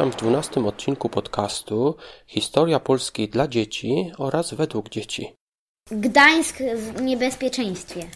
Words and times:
Witam 0.00 0.12
w 0.12 0.16
dwunastym 0.16 0.66
odcinku 0.66 1.08
podcastu 1.08 1.96
Historia 2.26 2.80
Polski 2.80 3.28
dla 3.28 3.48
dzieci 3.48 4.12
oraz 4.18 4.54
według 4.54 4.88
dzieci. 4.88 5.34
Gdańsk 5.90 6.56
w 6.76 7.02
niebezpieczeństwie. 7.02 8.06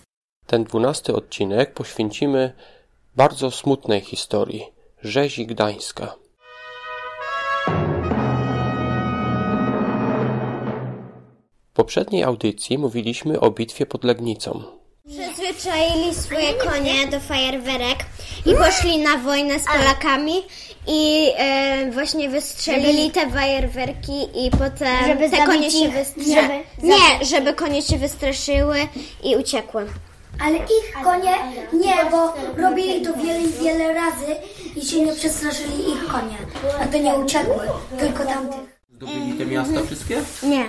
Ten 0.46 0.64
dwunasty 0.64 1.14
odcinek 1.14 1.74
poświęcimy 1.74 2.52
bardzo 3.16 3.50
smutnej 3.50 4.00
historii 4.00 4.64
rzezi 5.02 5.46
gdańska. 5.46 6.14
W 11.72 11.72
poprzedniej 11.74 12.22
audycji 12.22 12.78
mówiliśmy 12.78 13.40
o 13.40 13.50
bitwie 13.50 13.86
pod 13.86 14.04
Legnicą. 14.04 14.62
Przyzwyczaili 15.06 16.14
swoje 16.14 16.54
konie 16.54 17.06
do 17.06 17.20
fajerwerek 17.20 18.04
i 18.46 18.54
poszli 18.54 18.98
na 18.98 19.16
wojnę 19.18 19.58
z 19.60 19.64
Polakami 19.64 20.34
i 20.86 21.30
e, 21.36 21.90
właśnie 21.90 22.28
wystrzelili 22.28 23.10
te 23.10 23.30
fajerwerki 23.30 24.46
i 24.46 24.50
potem 24.50 25.06
Żeby 25.06 25.20
te 25.20 25.28
zabić 25.30 25.46
konie 25.46 25.70
się 25.70 25.78
ich, 25.78 25.92
wystraszyły. 25.92 26.34
żeby 26.36 26.54
Nie, 26.82 27.24
żeby 27.26 27.54
konie 27.54 27.82
się 27.82 27.96
wystraszyły 27.98 28.76
i 29.22 29.36
uciekły. 29.36 29.86
Ale 30.40 30.56
ich 30.56 30.92
konie 31.04 31.30
nie, 31.72 31.94
bo 32.10 32.34
robili 32.62 33.02
to 33.06 33.12
wiele 33.14 33.48
wiele 33.62 33.94
razy 33.94 34.36
i 34.76 34.84
się 34.86 35.00
nie 35.00 35.12
przestraszyli 35.12 35.90
ich 35.92 36.06
konie. 36.06 36.36
A 36.82 36.86
to 36.86 36.98
nie 36.98 37.14
uciekły, 37.14 37.68
tylko 37.98 38.24
tamtych. 38.24 38.60
Zdobyli 38.96 39.32
te 39.38 39.46
miasta 39.46 39.82
wszystkie? 39.86 40.22
Nie, 40.42 40.64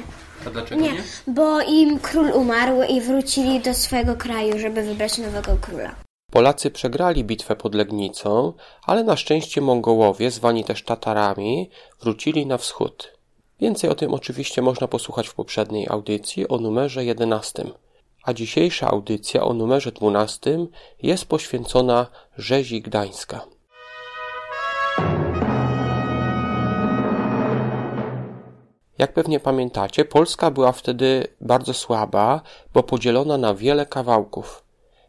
A 0.48 0.50
dlaczego 0.50 0.82
nie, 0.82 0.92
bo 1.28 1.62
im 1.62 2.00
król 2.00 2.32
umarł 2.34 2.84
i 2.90 3.02
wrócili 3.02 3.60
do 3.60 3.74
swojego 3.74 4.16
kraju, 4.16 4.60
żeby 4.60 4.82
wybrać 4.84 5.18
nowego 5.18 5.58
króla. 5.62 6.05
Polacy 6.36 6.72
przegrali 6.72 7.24
bitwę 7.24 7.56
pod 7.56 7.76
Legnicą, 7.76 8.54
ale 8.84 9.04
na 9.04 9.16
szczęście 9.16 9.62
Mongołowie, 9.62 10.32
zwani 10.32 10.64
też 10.64 10.84
Tatarami, 10.84 11.70
wrócili 12.02 12.46
na 12.46 12.58
wschód. 12.58 13.18
Więcej 13.60 13.90
o 13.90 13.96
tym 13.96 14.14
oczywiście 14.14 14.62
można 14.62 14.88
posłuchać 14.88 15.28
w 15.28 15.34
poprzedniej 15.34 15.88
audycji 15.90 16.48
o 16.48 16.58
numerze 16.58 17.06
11. 17.06 17.64
A 18.24 18.34
dzisiejsza 18.34 18.88
audycja 18.88 19.44
o 19.44 19.54
numerze 19.54 19.92
12 19.92 20.58
jest 21.04 21.26
poświęcona 21.26 22.08
rzezi 22.38 22.82
gdańska. 22.82 23.46
Jak 28.98 29.14
pewnie 29.14 29.40
pamiętacie, 29.40 30.06
Polska 30.06 30.52
była 30.52 30.72
wtedy 30.72 31.28
bardzo 31.42 31.74
słaba, 31.74 32.42
bo 32.74 32.84
podzielona 32.84 33.38
na 33.38 33.54
wiele 33.54 33.86
kawałków. 33.86 34.65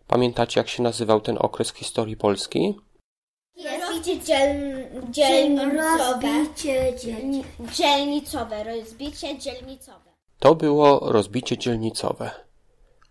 Pamiętacie, 0.07 0.61
jak 0.61 0.69
się 0.69 0.83
nazywał 0.83 1.21
ten 1.21 1.37
okres 1.41 1.71
w 1.71 1.77
historii 1.77 2.17
Polski? 2.17 2.75
Rozbicie 3.81 4.21
dziel, 4.21 4.87
dzielnicowe. 5.11 5.99
Rozbicie 5.99 6.93
dzieci. 6.99 7.45
Dzielnicowe, 7.75 8.65
rozbicie 8.65 9.39
dzielnicowe. 9.39 10.11
To 10.39 10.55
było 10.55 11.13
rozbicie 11.13 11.59
dzielnicowe. 11.59 12.31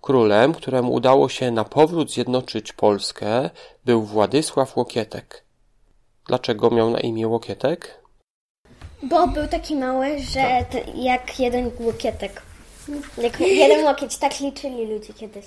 Królem, 0.01 0.53
któremu 0.53 0.93
udało 0.93 1.29
się 1.29 1.51
na 1.51 1.63
powrót 1.63 2.11
zjednoczyć 2.11 2.73
Polskę, 2.73 3.49
był 3.85 4.01
Władysław 4.03 4.77
Łokietek. 4.77 5.45
Dlaczego 6.27 6.69
miał 6.69 6.89
na 6.89 6.99
imię 6.99 7.27
Łokietek? 7.27 8.01
Bo 9.03 9.27
był 9.27 9.47
taki 9.47 9.75
mały, 9.75 10.19
że 10.19 10.65
jak 10.95 11.39
jeden 11.39 11.71
łokietek. 11.79 12.41
Jak 13.17 13.39
jeden 13.39 13.85
łokieć, 13.85 14.17
tak 14.17 14.39
liczyli 14.39 14.85
ludzie 14.85 15.13
kiedyś. 15.13 15.45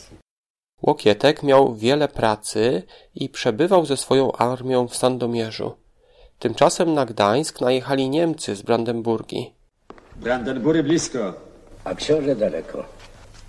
Łokietek 0.82 1.42
miał 1.42 1.74
wiele 1.74 2.08
pracy 2.08 2.82
i 3.14 3.28
przebywał 3.28 3.86
ze 3.86 3.96
swoją 3.96 4.32
armią 4.32 4.88
w 4.88 4.96
Sandomierzu. 4.96 5.72
Tymczasem 6.38 6.94
na 6.94 7.06
Gdańsk 7.06 7.60
najechali 7.60 8.10
Niemcy 8.10 8.56
z 8.56 8.62
Brandenburgii. 8.62 9.54
Brandenbury 10.16 10.82
blisko. 10.82 11.34
A 11.84 11.94
książę 11.94 12.36
daleko. 12.36 12.84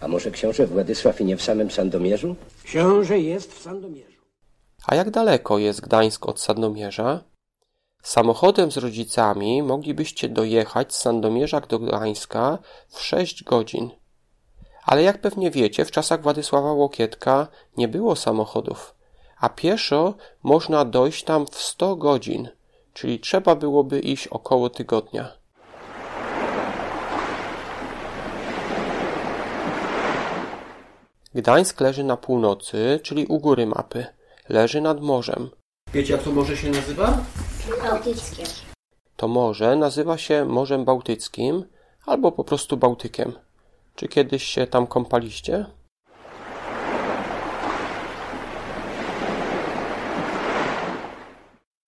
A 0.02 0.08
może 0.08 0.32
książę 0.32 0.68
Władysław 0.68 1.22
i 1.22 1.26
nie 1.26 1.38
w 1.38 1.42
samym 1.42 1.72
Sandomierzu? 1.72 2.36
Książę 2.64 3.20
jest 3.20 3.54
w 3.54 3.62
Sandomierzu. 3.62 4.22
A 4.88 4.96
jak 4.96 5.10
daleko 5.10 5.58
jest 5.58 5.82
Gdańsk 5.82 6.26
od 6.26 6.42
Sandomierza? 6.42 7.24
Samochodem 8.04 8.72
z 8.72 8.78
rodzicami 8.78 9.64
moglibyście 9.64 10.30
dojechać 10.30 10.94
z 10.94 10.98
Sandomierza 10.98 11.62
do 11.62 11.80
Gdańska 11.80 12.60
w 12.88 13.02
6 13.02 13.44
godzin. 13.44 13.90
Ale 14.86 15.04
jak 15.04 15.22
pewnie 15.22 15.52
wiecie, 15.52 15.86
w 15.86 15.92
czasach 15.92 16.22
Władysława 16.22 16.74
Łokietka 16.74 17.48
nie 17.78 17.88
było 17.88 18.16
samochodów, 18.16 18.96
a 19.40 19.50
pieszo 19.50 20.14
można 20.44 20.86
dojść 20.86 21.24
tam 21.24 21.48
w 21.48 21.56
100 21.56 21.96
godzin, 21.96 22.50
czyli 22.94 23.20
trzeba 23.20 23.56
byłoby 23.56 24.00
iść 24.00 24.28
około 24.28 24.70
tygodnia. 24.70 25.40
Gdańsk 31.36 31.82
leży 31.82 32.04
na 32.04 32.18
północy, 32.18 33.00
czyli 33.04 33.26
u 33.26 33.40
góry 33.40 33.66
mapy. 33.68 34.06
Leży 34.50 34.82
nad 34.82 35.02
morzem. 35.02 35.50
Wiecie, 35.94 36.14
jak 36.14 36.24
to 36.24 36.32
morze 36.32 36.58
się 36.58 36.70
nazywa? 36.70 37.18
Bałtyckie. 37.84 38.44
To 39.16 39.28
morze 39.28 39.76
nazywa 39.76 40.18
się 40.18 40.46
Morzem 40.46 40.86
Bałtyckim 40.86 41.66
albo 42.06 42.32
po 42.32 42.44
prostu 42.44 42.78
Bałtykiem. 42.78 43.34
Czy 44.00 44.08
kiedyś 44.08 44.44
się 44.44 44.68
tam 44.68 44.88
kąpaliście? 44.88 45.66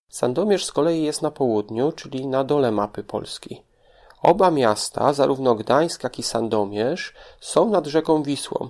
Sandomierz 0.08 0.64
z 0.64 0.72
kolei 0.72 1.02
jest 1.02 1.22
na 1.22 1.30
południu, 1.30 1.92
czyli 1.92 2.26
na 2.26 2.44
dole 2.44 2.72
mapy 2.72 3.04
Polski. 3.04 3.62
Oba 4.22 4.50
miasta, 4.50 5.12
zarówno 5.12 5.54
Gdańsk, 5.54 6.04
jak 6.04 6.18
i 6.18 6.22
Sandomierz, 6.22 7.14
są 7.40 7.70
nad 7.70 7.86
rzeką 7.86 8.22
Wisłą. 8.22 8.68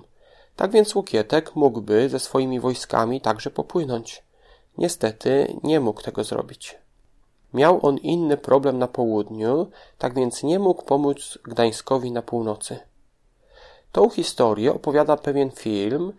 Tak 0.55 0.71
więc 0.71 0.95
Łukietek 0.95 1.55
mógłby 1.55 2.09
ze 2.09 2.19
swoimi 2.19 2.59
wojskami 2.59 3.21
także 3.21 3.49
popłynąć. 3.49 4.23
Niestety 4.77 5.59
nie 5.63 5.79
mógł 5.79 6.01
tego 6.01 6.23
zrobić. 6.23 6.77
Miał 7.53 7.85
on 7.85 7.97
inny 7.97 8.37
problem 8.37 8.77
na 8.77 8.87
południu, 8.87 9.67
tak 9.97 10.15
więc 10.15 10.43
nie 10.43 10.59
mógł 10.59 10.83
pomóc 10.83 11.39
Gdańskowi 11.43 12.11
na 12.11 12.21
północy. 12.21 12.92
Tą 13.93 14.09
historię 14.09 14.73
opowiada 14.73 15.17
pewien 15.17 15.51
film. 15.51 16.13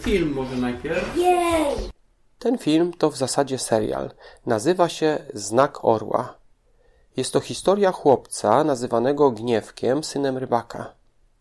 Film 0.00 0.32
może 0.34 0.56
najpierw? 0.56 1.16
Jej! 1.16 1.90
Ten 2.38 2.58
film 2.58 2.92
to 2.98 3.10
w 3.10 3.16
zasadzie 3.16 3.58
serial. 3.58 4.10
Nazywa 4.46 4.88
się 4.88 5.18
Znak 5.34 5.84
Orła. 5.84 6.34
Jest 7.16 7.32
to 7.32 7.40
historia 7.40 7.92
chłopca 7.92 8.64
nazywanego 8.64 9.30
Gniewkiem, 9.30 10.04
synem 10.04 10.38
rybaka. 10.38 10.92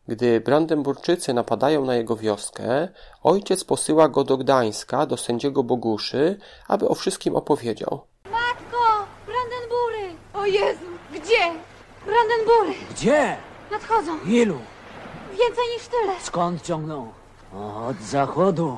Gdy 0.07 0.41
Brandenburczycy 0.41 1.33
napadają 1.33 1.85
na 1.85 1.95
jego 1.95 2.15
wioskę, 2.15 2.87
ojciec 3.23 3.63
posyła 3.63 4.09
go 4.09 4.23
do 4.23 4.37
Gdańska, 4.37 5.05
do 5.05 5.17
sędziego 5.17 5.63
Boguszy, 5.63 6.39
aby 6.67 6.89
o 6.89 6.95
wszystkim 6.95 7.35
opowiedział. 7.35 8.01
Matko! 8.25 9.07
Brandenbury! 9.25 10.15
O 10.33 10.45
Jezu! 10.45 10.85
Gdzie? 11.11 11.51
Brandenbury! 12.05 12.73
Gdzie? 12.91 13.37
Nadchodzą! 13.71 14.19
Ilu? 14.25 14.59
Więcej 15.39 15.63
niż 15.77 15.87
tyle! 15.87 16.13
Skąd 16.21 16.61
ciągną? 16.61 17.11
Od 17.89 18.01
zachodu. 18.01 18.77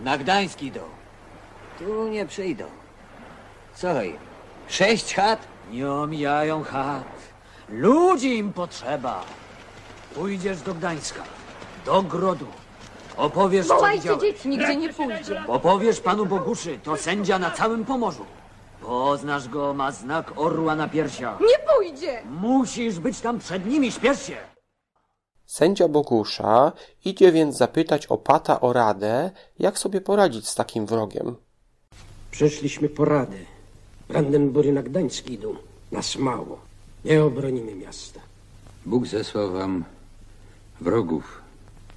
Na 0.00 0.18
Gdańsk 0.18 0.62
idą. 0.62 0.80
Tu 1.78 2.08
nie 2.08 2.26
przyjdą. 2.26 2.64
Co 3.74 4.02
im? 4.02 4.16
Sześć 4.68 5.14
chat? 5.14 5.38
Nie 5.70 5.90
omijają 5.90 6.64
chat. 6.64 7.04
Ludzi 7.68 8.38
im 8.38 8.52
potrzeba. 8.52 9.24
Pójdziesz 10.14 10.60
do 10.60 10.74
Gdańska. 10.74 11.22
Do 11.86 12.02
grodu. 12.02 12.46
Opowiesz, 13.16 13.66
co 13.66 13.74
Wołajcie 13.74 14.00
widziałeś. 14.02 14.22
dzieci, 14.22 14.48
nigdzie 14.48 14.76
nie 14.76 14.92
pójdzie! 14.92 15.42
Opowiesz 15.46 16.00
panu 16.00 16.26
Boguszy, 16.26 16.78
to 16.82 16.96
sędzia 16.96 17.38
na 17.38 17.50
całym 17.50 17.84
Pomorzu. 17.84 18.24
Poznasz 18.82 19.48
go, 19.48 19.74
ma 19.74 19.92
znak 19.92 20.32
orła 20.36 20.74
na 20.76 20.88
piersiach. 20.88 21.40
Nie 21.40 21.58
pójdzie! 21.74 22.22
Musisz 22.40 22.98
być 22.98 23.20
tam 23.20 23.38
przed 23.38 23.66
nimi, 23.66 23.92
śpiesz 23.92 24.26
się. 24.26 24.36
Sędzia 25.48 25.88
Bogusza 25.88 26.72
idzie 27.04 27.32
więc 27.32 27.56
zapytać 27.56 28.06
opata 28.06 28.60
o 28.60 28.72
radę, 28.72 29.30
jak 29.58 29.78
sobie 29.78 30.00
poradzić 30.00 30.48
z 30.48 30.54
takim 30.54 30.86
wrogiem. 30.86 31.36
Przyszliśmy 32.30 32.88
po 32.88 33.04
radę. 33.04 33.36
Brandenbury 34.08 34.72
na 34.72 34.82
Gdańsk 34.82 35.30
idą. 35.30 35.54
Nas 35.92 36.16
mało. 36.16 36.58
Nie 37.04 37.24
obronimy 37.24 37.74
miasta. 37.74 38.20
Bóg 38.86 39.06
zesłał 39.06 39.52
wam 39.52 39.84
wrogów, 40.80 41.42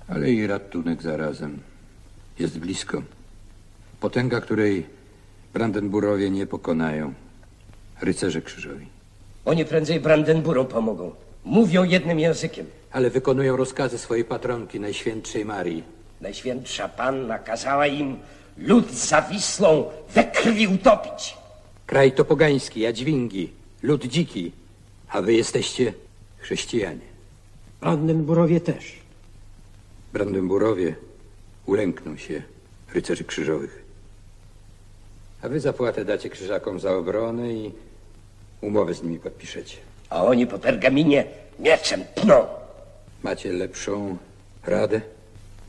ale 0.08 0.32
i 0.32 0.48
ratunek 0.48 1.02
zarazem. 1.02 1.60
Jest 2.40 2.60
blisko. 2.60 3.02
Potęga, 4.00 4.42
której 4.42 4.88
Brandenburowie 5.54 6.30
nie 6.30 6.48
pokonają. 6.48 7.14
Rycerze 8.02 8.42
krzyżowi. 8.42 8.88
Oni 9.46 9.66
prędzej 9.66 10.00
Brandenburom 10.00 10.68
pomogą. 10.68 11.12
Mówią 11.46 11.84
jednym 11.84 12.20
językiem. 12.20 12.66
Ale 12.92 13.10
wykonują 13.10 13.58
rozkazy 13.58 13.98
swojej 13.98 14.26
patronki, 14.26 14.80
Najświętszej 14.80 15.46
Marii. 15.46 15.84
Najświętsza 16.22 16.90
Panna 16.90 17.40
kazała 17.40 17.88
im 17.88 18.18
lud 18.58 18.92
za 18.92 19.22
Wisłą 19.22 19.84
we 20.10 20.24
krwi 20.24 20.68
utopić. 20.68 21.38
Kraj 21.86 22.12
to 22.12 22.26
pogański, 22.26 22.80
Jadźwingi. 22.80 23.50
Lud 23.84 24.06
dziki, 24.06 24.52
a 25.10 25.22
wy 25.22 25.34
jesteście 25.34 25.94
chrześcijanie. 26.38 27.12
Brandenburowie 27.82 28.62
też. 28.62 29.00
Brandenburowie 30.14 30.96
ulękną 31.66 32.18
się 32.18 32.44
rycerzy 32.94 33.24
krzyżowych. 33.24 33.84
A 35.42 35.50
wy 35.50 35.60
zapłatę 35.60 36.06
dacie 36.06 36.30
krzyżakom 36.30 36.80
za 36.80 36.96
obronę 36.96 37.54
i 37.54 37.72
umowę 38.62 38.94
z 38.94 39.04
nimi 39.04 39.20
podpiszecie. 39.20 39.78
A 40.10 40.24
oni 40.24 40.48
po 40.48 40.60
pergaminie 40.60 41.26
mieczem 41.60 42.04
pną. 42.16 42.61
Macie 43.24 43.54
lepszą 43.54 44.18
radę? 44.64 45.02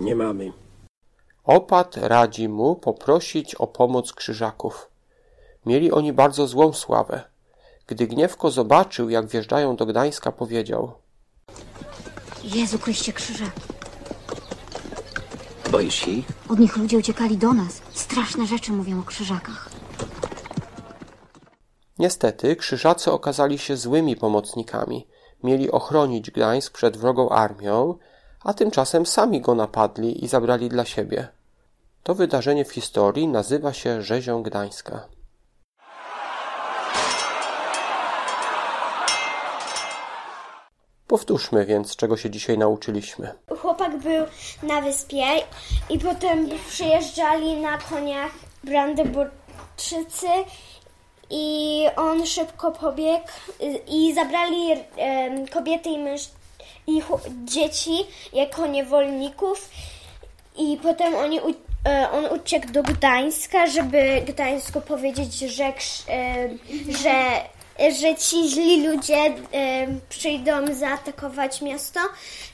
Nie 0.00 0.16
mamy. 0.16 0.52
Opat 1.44 1.96
radzi 1.96 2.49
mu 2.49 2.76
poprosić 2.76 3.54
o 3.54 3.66
pomoc 3.66 4.12
krzyżaków. 4.12 4.88
Mieli 5.66 5.93
oni 5.93 6.12
bardzo 6.12 6.46
złą 6.46 6.72
sławę. 6.72 7.22
Gdy 7.87 8.06
Gniewko 8.06 8.50
zobaczył, 8.50 9.10
jak 9.10 9.26
wjeżdżają 9.26 9.76
do 9.76 9.87
Gdańska, 9.87 10.32
powiedział 10.32 10.93
Jezu 12.44 12.78
Chryście 12.78 13.12
krzyże. 13.12 13.44
Boisz 15.70 15.94
się 15.94 16.10
ich? 16.10 16.26
Od 16.48 16.58
nich 16.58 16.76
ludzie 16.76 16.98
uciekali 16.98 17.37
do 17.37 17.52
nas. 17.52 17.82
Straszne 17.93 18.46
rzeczy 18.46 18.72
mówią 18.72 19.00
o 19.00 19.02
krzyżakach. 19.02 19.70
Niestety, 21.98 22.56
krzyżacy 22.56 23.12
okazali 23.12 23.58
się 23.58 23.76
złymi 23.76 24.16
pomocnikami. 24.16 25.06
Mieli 25.43 25.71
ochronić 25.71 26.31
Gdańsk 26.31 26.73
przed 26.73 26.97
wrogą 26.97 27.29
armią, 27.29 27.99
a 28.44 28.55
tymczasem 28.55 29.06
sami 29.06 29.41
go 29.41 29.55
napadli 29.55 30.25
i 30.25 30.29
zabrali 30.29 30.69
dla 30.69 30.85
siebie. 30.85 31.29
To 32.03 32.15
wydarzenie 32.15 32.65
w 32.65 32.73
historii 32.73 33.29
nazywa 33.29 33.73
się 33.73 34.03
rzezią 34.03 34.43
Gdańska. 34.43 35.09
Powtórzmy 41.06 41.67
więc, 41.67 41.97
czego 41.97 42.17
się 42.17 42.31
dzisiaj 42.31 42.59
nauczyliśmy. 42.59 43.33
Chłopak 43.59 43.99
był 43.99 44.27
na 44.62 44.81
wyspie 44.81 45.25
i 45.91 45.99
potem 45.99 46.49
przyjeżdżali 46.69 47.61
na 47.61 47.79
koniach 47.79 48.33
Brandenburczycy 48.65 50.27
i 51.32 51.87
on 51.96 52.26
szybko 52.26 52.73
pobiegł 52.73 53.26
y, 53.62 53.81
i 53.88 54.14
zabrali 54.14 54.73
kobiety 55.50 55.88
i, 55.90 55.99
męż- 55.99 56.31
i 56.87 57.02
chł- 57.02 57.44
dzieci 57.44 57.96
jako 58.32 58.67
niewolników. 58.67 59.70
I 60.58 60.79
potem 60.82 61.14
oni 61.14 61.40
e, 61.88 62.11
on 62.11 62.25
uciekł 62.26 62.73
do 62.73 62.82
Gdańska, 62.82 63.67
żeby 63.67 64.23
Gdańsku 64.26 64.81
powiedzieć, 64.81 65.34
że, 65.34 65.73
że, 67.02 67.14
że 67.90 68.14
ci 68.17 68.49
źli 68.49 68.87
ludzie 68.88 69.17
e, 69.17 69.32
przyjdą 70.08 70.52
zaatakować 70.75 71.62
miasto, 71.62 72.00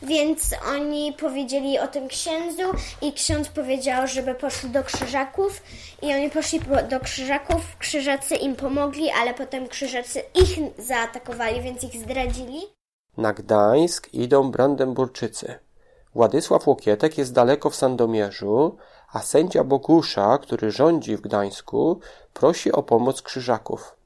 więc 0.03 0.55
oni 0.77 1.13
powiedzieli 1.13 1.79
o 1.79 1.89
tym 1.89 2.09
księdzu 2.09 2.63
i 3.03 3.13
ksiądz 3.13 3.49
powiedział, 3.49 4.07
żeby 4.07 4.35
poszli 4.35 4.71
do 4.71 4.85
krzyżaków 4.85 5.63
i 6.03 6.15
oni 6.15 6.31
poszli 6.31 6.61
po- 6.61 6.83
do 6.83 7.01
krzyżaków, 7.01 7.77
krzyżacy 7.79 8.35
im 8.37 8.57
pomogli, 8.57 9.11
ale 9.11 9.35
potem 9.35 9.69
krzyżacy 9.69 10.23
ich 10.35 10.59
zaatakowali, 10.79 11.61
więc 11.63 11.85
ich 11.85 11.97
zdradzili. 12.03 12.61
Na 13.17 13.33
Gdańsk 13.33 14.15
idą 14.15 14.51
Brandenburczycy. 14.51 15.59
Władysław 16.15 16.67
Łokietek 16.67 17.19
jest 17.19 17.33
daleko 17.33 17.71
w 17.71 17.77
Sandomierzu, 17.77 18.77
a 19.13 19.23
sędzia 19.23 19.65
Bogusza, 19.65 20.39
który 20.39 20.71
rządzi 20.71 21.17
w 21.17 21.21
Gdańsku, 21.21 22.01
prosi 22.33 22.73
o 22.73 22.83
pomoc 22.83 23.23
krzyżaków. 23.23 23.98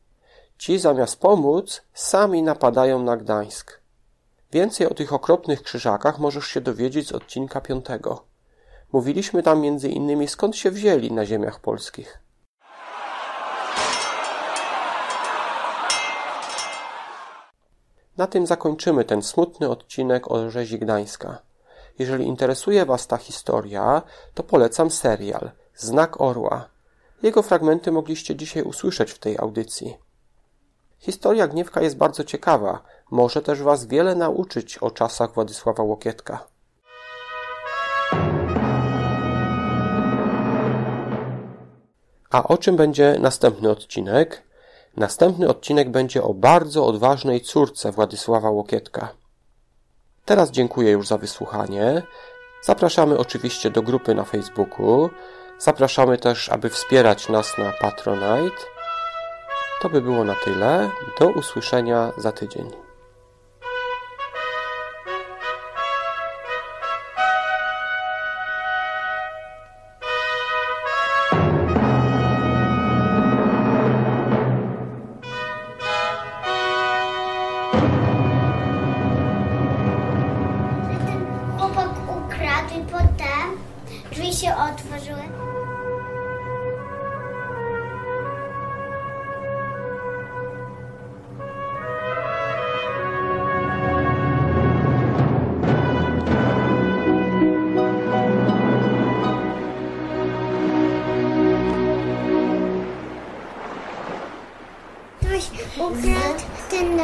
Ci 0.62 0.78
zamiast 0.78 1.20
pomóc, 1.20 1.82
sami 1.94 2.42
napadają 2.42 3.02
na 3.02 3.16
Gdańsk. 3.16 3.80
Więcej 4.52 4.86
o 4.86 4.94
tych 4.94 5.12
okropnych 5.12 5.62
krzyżakach 5.62 6.18
możesz 6.18 6.46
się 6.46 6.60
dowiedzieć 6.60 7.08
z 7.08 7.12
odcinka 7.12 7.60
piątego. 7.60 8.24
Mówiliśmy 8.92 9.42
tam 9.42 9.60
między 9.60 9.88
innymi 9.88 10.28
skąd 10.28 10.56
się 10.56 10.70
wzięli 10.70 11.12
na 11.12 11.26
ziemiach 11.26 11.60
polskich. 11.60 12.18
Na 18.16 18.26
tym 18.26 18.46
zakończymy 18.46 19.04
ten 19.04 19.22
smutny 19.22 19.68
odcinek 19.68 20.30
o 20.30 20.50
rzezi 20.50 20.78
Gdańska. 20.78 21.38
Jeżeli 21.98 22.24
interesuje 22.24 22.86
Was 22.86 23.06
ta 23.06 23.16
historia, 23.16 24.02
to 24.34 24.42
polecam 24.42 24.90
serial 24.90 25.50
Znak 25.76 26.20
Orła. 26.20 26.68
Jego 27.22 27.42
fragmenty 27.42 27.92
mogliście 27.92 28.36
dzisiaj 28.36 28.62
usłyszeć 28.62 29.12
w 29.12 29.18
tej 29.18 29.38
audycji. 29.38 30.11
Historia 31.02 31.48
Gniewka 31.48 31.80
jest 31.80 31.96
bardzo 31.96 32.24
ciekawa, 32.24 32.82
może 33.10 33.42
też 33.42 33.62
Was 33.62 33.86
wiele 33.86 34.14
nauczyć 34.14 34.78
o 34.78 34.90
czasach 34.90 35.34
Władysława 35.34 35.82
Łokietka. 35.82 36.46
A 42.30 42.42
o 42.48 42.58
czym 42.58 42.76
będzie 42.76 43.16
następny 43.20 43.70
odcinek? 43.70 44.42
Następny 44.96 45.48
odcinek 45.48 45.90
będzie 45.90 46.22
o 46.22 46.34
bardzo 46.34 46.86
odważnej 46.86 47.40
córce 47.40 47.92
Władysława 47.92 48.50
Łokietka. 48.50 49.08
Teraz 50.24 50.50
dziękuję 50.50 50.90
już 50.90 51.06
za 51.06 51.18
wysłuchanie. 51.18 52.02
Zapraszamy 52.62 53.18
oczywiście 53.18 53.70
do 53.70 53.82
grupy 53.82 54.14
na 54.14 54.24
Facebooku. 54.24 55.10
Zapraszamy 55.58 56.18
też, 56.18 56.48
aby 56.48 56.70
wspierać 56.70 57.28
nas 57.28 57.58
na 57.58 57.72
Patronite. 57.80 58.71
To 59.82 59.88
by 59.88 60.00
było 60.00 60.24
na 60.24 60.34
tyle. 60.34 60.90
Do 61.18 61.28
usłyszenia 61.28 62.12
za 62.16 62.32
tydzień. 62.32 62.70
Ukradł 82.08 82.74
i 82.80 82.84
potem 82.92 83.58
drzwi 84.12 84.32
się 84.32 84.54
otworzyły. 84.56 85.22